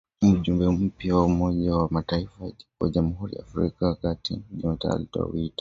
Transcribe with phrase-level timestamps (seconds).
[0.21, 4.95] Mjumbe mpya wa Umoja wa mataifa kwa Jamhuri ya Afrika ya kati siku ya Jumatano
[4.95, 5.49] alitoa wito